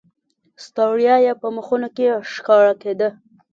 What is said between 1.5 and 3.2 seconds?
مخونو کې ښکاره کېده.